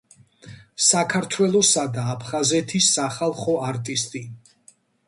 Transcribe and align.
საქართველოსა 0.85 1.85
და 1.99 2.07
აფხაზეთის 2.15 2.91
სახალხო 2.99 3.59
არტისტი. 3.71 4.27